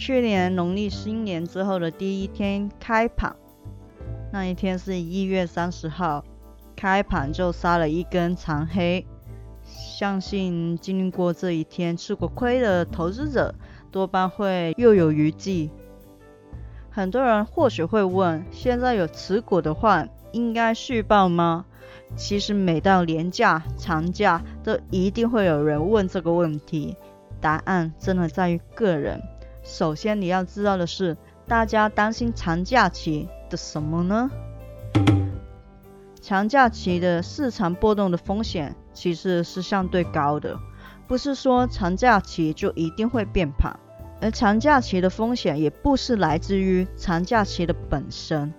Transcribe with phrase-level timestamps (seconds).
[0.00, 3.36] 去年农历新年之后的第一天开盘，
[4.32, 6.24] 那一天是一月三十号，
[6.74, 9.04] 开盘就杀了一根长黑。
[9.62, 13.54] 相信经历过这一天吃过亏的投资者，
[13.90, 15.70] 多半会又有余悸。
[16.88, 21.66] 很多人或许会问：现在有持股的话，应该续报吗？
[22.16, 26.96] 其实每到年假、长假，都一定会有人问这个问题。
[27.38, 29.20] 答案真的在于个人。
[29.62, 31.16] 首先你要知道的是，
[31.46, 34.30] 大家担心长假期的什么呢？
[36.20, 40.58] 长假期的市场波动的风险其实是相对高的，
[41.08, 43.78] 不是说长假期就一定会变盘，
[44.20, 48.52] 而长假期的风险也不是来自于长假期的本身。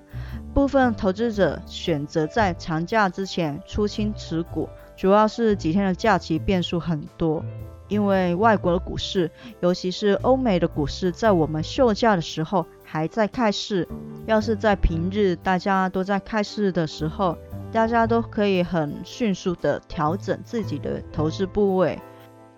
[0.53, 7.45] 部分投资者选择在长假之前出清持股，主要是几天的假期变数很多。
[7.91, 13.85] 因为外国的股市，尤其是欧美的股市，在我们休假的时候还在开市。
[14.25, 17.37] 要是在平日大家都在开市的时候，
[17.69, 21.99] 大家都可以很迅速的调整自己的投资部位。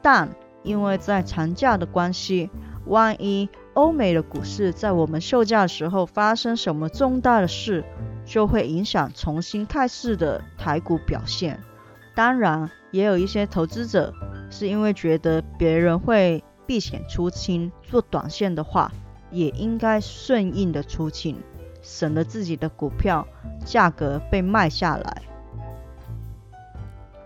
[0.03, 0.29] 但
[0.61, 2.51] 因为在长假的关系，
[2.85, 7.83] 万一欧美的股市在我们休假的时候发生什么重大的事，
[8.23, 11.59] 就会影响重新开市的台股表现。
[12.13, 14.13] 当然，也有一些投资者。
[14.55, 18.91] 是因为觉得别人会避险出清做短线的话，
[19.31, 21.35] 也应该顺应的出清，
[21.81, 23.27] 省得自己的股票
[23.65, 25.23] 价格被卖下来。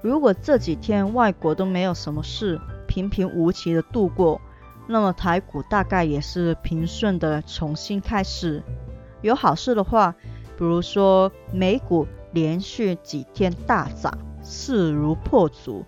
[0.02, 2.58] 如果这几天外国都没有什么事，
[2.88, 4.40] 平平无奇的度过，
[4.88, 8.64] 那么台股大概也是平顺的重新开始。
[9.22, 10.16] 有好事的话，
[10.58, 15.84] 比如说美股连续几天大涨，势如破竹。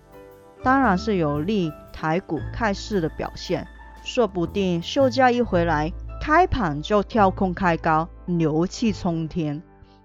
[0.62, 3.66] 当然是有利台股开市的表现，
[4.04, 9.62] 说不定休假一回来，开盘就跳空开高，牛气冲天。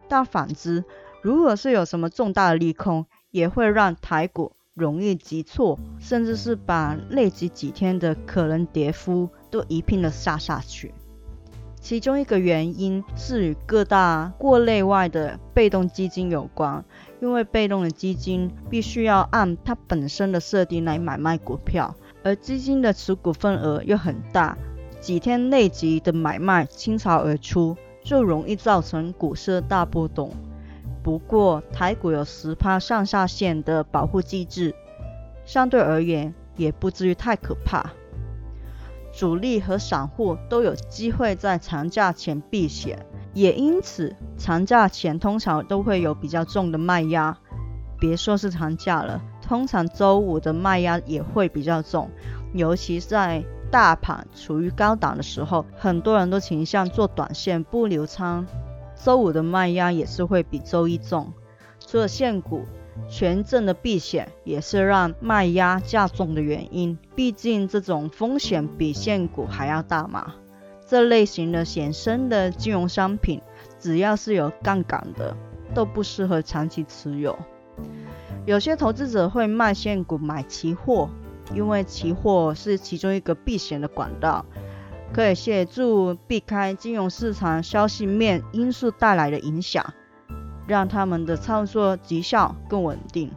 [0.08, 0.84] 但反之，
[1.22, 10.94] 如果是有什么重大的利空，也会让台股容易急挫，甚至是把累积几天的可能跌幅都一并的杀下去。
[11.82, 16.84] 其中一个原因是与各大过内外的被动基金有关，
[17.22, 24.58] 因为被动的基金必须要按它本身的设定来买卖股票，而基金的持股份额又很大，
[25.00, 30.32] 几天内急的买卖倾巢而出，就容易造成股市大波动。
[31.02, 34.74] 不过台股有十趴上下限的保护机制，
[35.46, 37.92] 相对而言也不至于太可怕。
[39.14, 47.38] 主力和散户都有机会在长假前避险，也因此长假前通常都会有比较重的卖压。
[48.00, 52.10] 别说是长假了，通常周五的卖压也会比较重，
[52.54, 58.48] 尤其在大盘处于高档的时候，很多人都倾向做短线不留仓，
[58.96, 61.32] 周五的卖压也是会比周一重。
[61.80, 62.64] 除了现股。
[63.10, 70.34] 权证的避险也是让卖压加重的原因，毕竟这种风险比现股还要大嘛。
[70.86, 73.42] 这类型的衍生的金融商品，
[73.80, 75.36] 只要是有杠杆的，
[75.74, 77.38] 都不适合长期持有。
[78.46, 81.10] 有些投资者会卖现股买期货，
[81.54, 84.46] 因为期货是其中一个避险的管道，
[85.14, 89.94] 可以协助避开金融市场消息面因素带来的影响。
[90.68, 93.32] 让他们的操作绩效更稳定。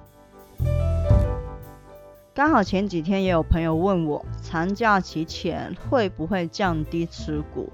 [2.39, 7.69] 刚好前几天也有朋友问我，长假期前会不会降低持股？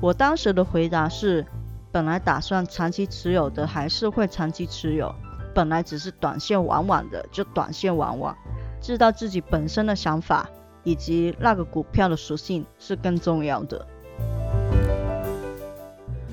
[0.00, 1.44] 我当时的回答是，
[1.92, 5.14] 本来打算长期持有的还是会长期持有，
[5.54, 8.34] 本来只是短线玩玩的就短线玩玩。
[8.80, 10.48] 知道自己本身的想法
[10.84, 13.86] 以及那个股票的属性是更重要的。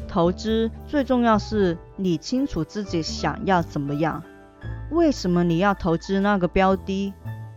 [0.07, 4.23] 投资最重要是你清楚自己想要怎么样，
[4.91, 7.13] 为什么你要投资那个标的，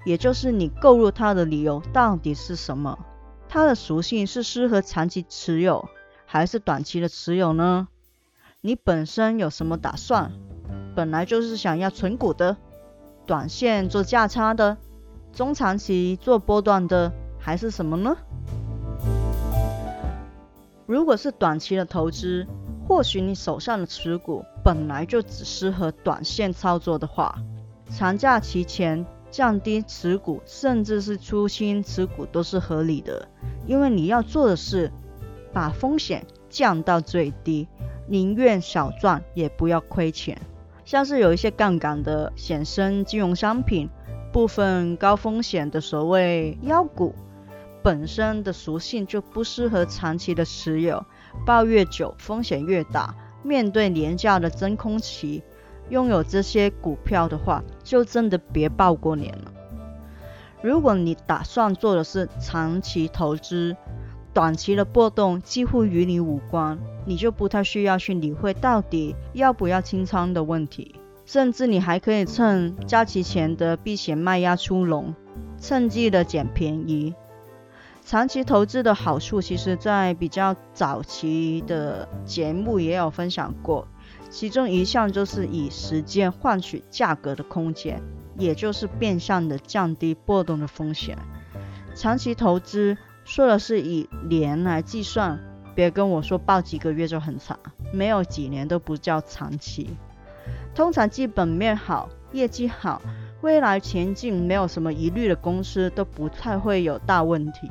[0.09, 2.99] 也就是你购入它的理由到底是什么？
[3.47, 5.87] 它的属性是适合长期持有
[6.25, 7.89] 还是短期的持有呢？
[8.63, 10.33] 你本身有什么打算？
[10.97, 12.57] 本来就是想要存股的，
[13.27, 14.79] 短线做价差的，
[15.35, 18.17] 中长期做波段的，还是什么呢？
[20.87, 22.47] 如果是短期的投资，
[22.89, 27.35] 或许你手上的持股本来就只适合短线操作的话，
[27.91, 33.29] 长假期前降低持股，甚至是出新持股都是合理的，
[33.67, 34.91] 因为你要做的是
[35.53, 37.69] 把风险降到最低，
[38.07, 40.41] 宁愿少赚也不要亏钱。
[40.85, 43.89] 像是有一些杠杆的衍生金融商品，
[44.33, 47.15] 部分高风险的所谓妖股。
[47.81, 51.05] 本身的属性就不适合长期的持有，
[51.47, 53.15] 抱越久风险越大。
[53.43, 55.43] 面对廉价的真空期，
[55.91, 59.53] 拥有这些股票的话，就真的别抱过年了。
[60.63, 63.77] 如果你打算做的是长期投资，
[64.35, 70.95] 短期的波动几乎与你无关，你就不太需要去理会到底要不要清仓的问题。
[71.25, 75.15] 甚至你还可以趁假期前的避险卖压出笼，
[75.61, 77.15] 趁机的捡便宜。
[78.03, 83.87] 长期投资的好处，其实在比较早期的节目也有分享过，
[84.31, 88.03] 其中一项就是以时间换取价格的空间，
[88.37, 91.17] 也就是变相的降低波动的风险。
[91.95, 95.39] 长期投资说的是以年来计算，
[95.75, 97.59] 别跟我说报几个月就很长，
[97.93, 99.97] 没有几年都不叫长期。
[100.75, 103.03] 通常基本面好、业绩好、
[103.41, 107.71] 未来前景没有什么疑虑的公司，都不太会有大问题。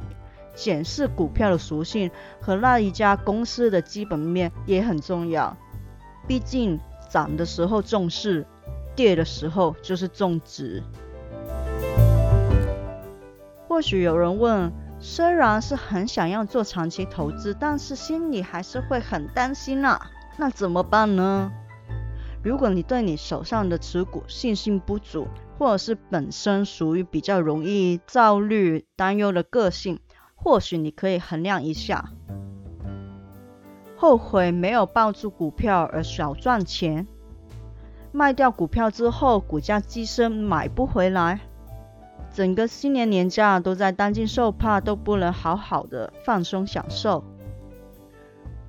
[0.56, 2.10] 检视股票的属性
[2.42, 5.56] 和那一家公司的基本面也很重要。
[6.28, 6.80] 毕竟
[7.10, 8.46] 涨的时候重视，
[8.96, 10.84] 跌的时候就是重值。
[13.68, 20.08] 或许有人问，虽然是很想要做长期投资，但是心里还是会很担心啊，
[20.38, 21.52] 那怎么办呢？
[22.44, 25.28] 如果你对你手上的持股信心不足，
[25.58, 30.00] 或者是本身属于比较容易焦虑、担忧的个性，
[30.36, 32.10] 或许你可以衡量一下，
[34.00, 37.08] 后悔没有抱住股票而少赚钱，
[38.12, 41.40] 卖掉股票之后股价激升买不回来，
[42.32, 47.24] 整个新年年假都在担惊受怕，都不能好好的放松享受。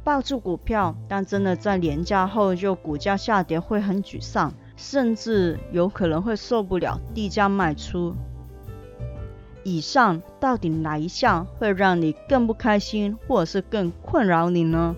[0.02, 8.14] 抱住股票，但真的在年假后就股价下跌会很沮丧，甚至有可能会受不了低价卖出。
[9.62, 14.96] 以上到底哪一项会让你更不开心，或者是更困扰你呢？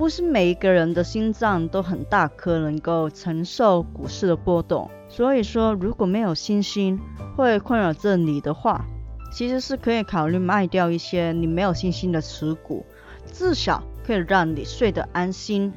[0.00, 4.90] 不是每一个人的心脏都很大颗，能够承受股市的波动。
[5.10, 6.98] 所以说，如果没有信心
[7.36, 8.86] 会困扰着你的话，
[9.30, 12.86] 其实是可以考虑卖掉一些你没有信心的持股，
[13.30, 15.70] 至少可以让你睡得安心。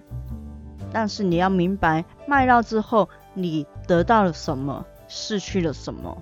[0.94, 6.18] 但是你要明白，卖掉之后你得到了什么，失去了什么。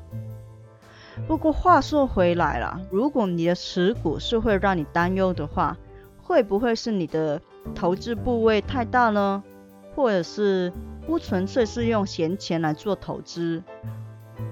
[1.27, 5.77] 不过话说回来了，如果你的持股是会让你担忧的话，
[6.19, 7.39] 会不会是你的
[7.75, 9.44] 投资部位太大呢？
[9.96, 10.72] 或者是
[11.06, 13.62] 不纯粹是用闲钱来做投资，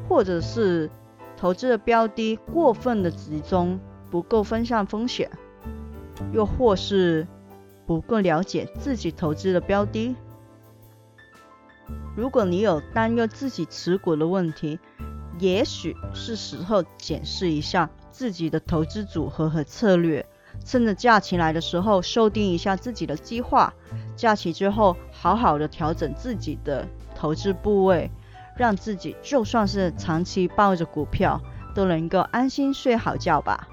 [0.07, 0.89] 或者是
[1.37, 3.79] 投资的标的过分的集中，
[4.11, 5.31] 不够分散风险，
[6.33, 7.25] 又或是
[7.85, 10.15] 不够了解自己投资的标的？
[12.17, 14.77] 如果你有担忧自己持股的问题，
[15.39, 20.27] 也许是时候检视一下自己的投资组合和策略，
[20.63, 23.73] 趁着假期来的时候修订一下自己的计划，
[24.15, 28.09] 假期之后好好的调整自己的投资部位，
[28.55, 31.41] 让自己就算是长期抱着股票
[31.73, 33.67] 都能够安心睡好觉吧。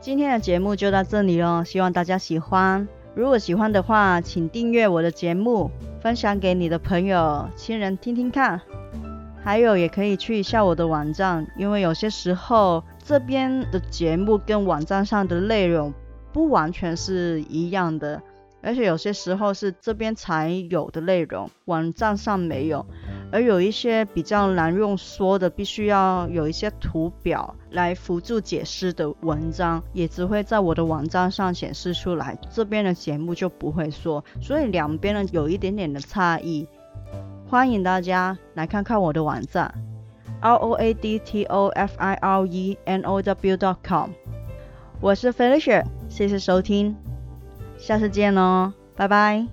[0.00, 2.86] 今天的节目就到这里了，希望大家喜欢。
[3.14, 5.70] 如果喜欢的话，请订阅我的节目。
[6.02, 8.60] 分享给你的朋友、亲人听听看，
[9.42, 15.92] 还有也可以去一下我的网站，因为有些时候这边的节目跟网站上的内容
[16.32, 18.20] 不完全是一样的。
[18.62, 22.80] 而且有些时候是这边才有的内容，网站上没有；
[23.30, 32.38] 而有一些比较难用说的，必须要有一些图表来辅助解释的文章，也只会在我的网站上显示出来。
[32.50, 36.66] 这边的节目就不会说，所以两边呢有一点点的差异。
[37.46, 39.74] 欢迎大家来看看我的网站
[40.43, 44.11] ，r o a d t o f i r e n o w dot com。
[45.01, 46.95] 我是 Felicia，谢谢收听。
[47.77, 49.45] 下次见喽，拜拜。